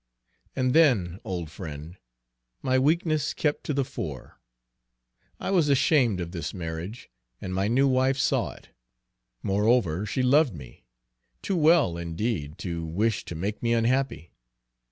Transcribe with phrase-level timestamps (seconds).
[0.55, 1.95] And then, old friend,
[2.63, 4.39] my weakness kept to the fore.
[5.39, 8.69] I was ashamed of this marriage, and my new wife saw it.
[9.43, 10.85] Moreover, she loved me,
[11.43, 14.31] too well, indeed, to wish to make me unhappy.